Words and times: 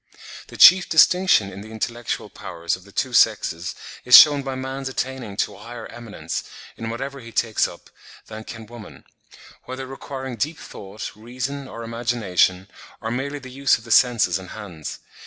The 0.47 0.57
chief 0.57 0.89
distinction 0.89 1.51
in 1.53 1.61
the 1.61 1.69
intellectual 1.69 2.27
powers 2.31 2.75
of 2.75 2.85
the 2.85 2.91
two 2.91 3.13
sexes 3.13 3.75
is 4.03 4.17
shewn 4.17 4.41
by 4.41 4.55
man's 4.55 4.89
attaining 4.89 5.37
to 5.37 5.53
a 5.53 5.59
higher 5.59 5.85
eminence, 5.91 6.43
in 6.75 6.89
whatever 6.89 7.19
he 7.19 7.31
takes 7.31 7.67
up, 7.67 7.91
than 8.25 8.43
can 8.45 8.65
woman—whether 8.65 9.85
requiring 9.85 10.37
deep 10.37 10.57
thought, 10.57 11.15
reason, 11.15 11.67
or 11.67 11.83
imagination, 11.83 12.67
or 12.99 13.11
merely 13.11 13.37
the 13.37 13.51
use 13.51 13.77
of 13.77 13.83
the 13.83 13.91
senses 13.91 14.39
and 14.39 14.49
hands. 14.49 15.01